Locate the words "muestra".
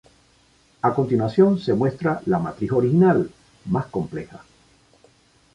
1.75-2.23